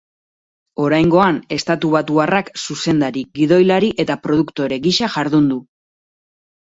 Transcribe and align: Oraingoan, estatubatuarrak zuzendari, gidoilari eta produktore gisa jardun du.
Oraingoan, 0.83 1.35
estatubatuarrak 1.55 2.49
zuzendari, 2.61 3.23
gidoilari 3.41 3.91
eta 4.05 4.15
produktore 4.23 4.81
gisa 4.87 5.11
jardun 5.17 5.47
du. 5.53 5.59